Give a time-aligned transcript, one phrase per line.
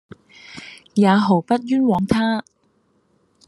[0.95, 2.43] 也毫不寃枉他。